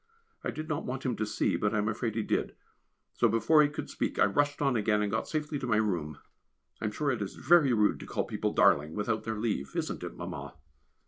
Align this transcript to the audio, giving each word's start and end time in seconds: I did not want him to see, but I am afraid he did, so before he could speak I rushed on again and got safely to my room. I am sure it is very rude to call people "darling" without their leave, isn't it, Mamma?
I 0.43 0.49
did 0.49 0.67
not 0.67 0.83
want 0.83 1.05
him 1.05 1.15
to 1.17 1.27
see, 1.27 1.55
but 1.57 1.75
I 1.75 1.77
am 1.77 1.87
afraid 1.87 2.15
he 2.15 2.23
did, 2.23 2.55
so 3.13 3.29
before 3.29 3.61
he 3.61 3.69
could 3.69 3.87
speak 3.87 4.17
I 4.17 4.25
rushed 4.25 4.59
on 4.59 4.75
again 4.75 5.03
and 5.03 5.11
got 5.11 5.27
safely 5.27 5.59
to 5.59 5.67
my 5.67 5.77
room. 5.77 6.17
I 6.81 6.85
am 6.85 6.91
sure 6.91 7.11
it 7.11 7.21
is 7.21 7.35
very 7.35 7.71
rude 7.71 7.99
to 7.99 8.07
call 8.07 8.23
people 8.23 8.51
"darling" 8.51 8.95
without 8.95 9.25
their 9.25 9.37
leave, 9.37 9.75
isn't 9.75 10.03
it, 10.03 10.17
Mamma? 10.17 10.55